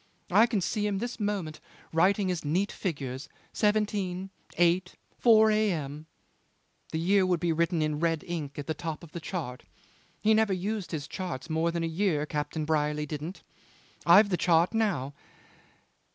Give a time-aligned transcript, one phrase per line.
[0.31, 1.59] I can see him this moment
[1.93, 6.07] writing his neat figures: seventeen, eight, four A.M.
[6.91, 9.63] The year would be written in red ink at the top of the chart.
[10.19, 13.43] He never used his charts more than a year, Captain Brierly didn't.
[14.03, 15.13] I've the chart now.